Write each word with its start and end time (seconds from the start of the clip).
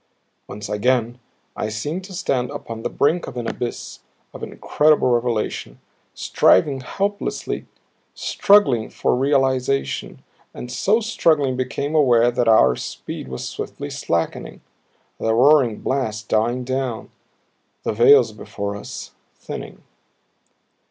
Once 0.47 0.67
again 0.67 1.19
I 1.55 1.69
seemed 1.69 2.03
to 2.05 2.13
stand 2.13 2.49
upon 2.49 2.81
the 2.81 2.89
brink 2.89 3.27
of 3.27 3.37
an 3.37 3.45
abyss 3.47 3.99
of 4.33 4.41
incredible 4.41 5.09
revelation, 5.11 5.79
striving 6.15 6.79
helplessly, 6.81 7.67
struggling 8.15 8.89
for 8.89 9.15
realization 9.15 10.23
and 10.55 10.71
so 10.71 11.01
struggling 11.01 11.55
became 11.55 11.93
aware 11.93 12.31
that 12.31 12.47
our 12.47 12.75
speed 12.75 13.27
was 13.27 13.47
swiftly 13.47 13.91
slackening, 13.91 14.61
the 15.19 15.35
roaring 15.35 15.81
blast 15.81 16.27
dying 16.27 16.63
down, 16.63 17.11
the 17.83 17.93
veils 17.93 18.31
before 18.31 18.75
us 18.75 19.11
thinning. 19.35 19.83